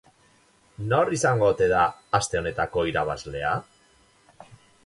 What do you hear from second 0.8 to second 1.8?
Nor izango ote